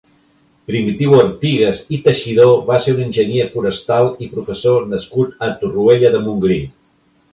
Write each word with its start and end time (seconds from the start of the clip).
Primitiu 0.69 1.11
Artigas 1.17 1.81
i 1.97 1.99
Teixidor 2.07 2.53
va 2.69 2.79
ser 2.85 2.95
un 2.95 3.03
enginyer 3.07 3.45
forestal 3.53 4.09
i 4.25 4.31
professor 4.33 4.89
nascut 4.95 5.37
a 5.49 5.55
Torroella 5.61 6.13
de 6.17 6.23
Montgrí. 6.29 6.59